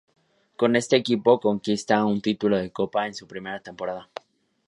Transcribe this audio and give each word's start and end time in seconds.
Con 0.57 0.75
este 0.75 0.95
equipo 0.95 1.39
conquista 1.39 2.03
un 2.05 2.21
título 2.23 2.57
de 2.57 2.71
Copa 2.71 3.05
en 3.05 3.13
su 3.13 3.27
primera 3.27 3.59
temporada. 3.59 4.09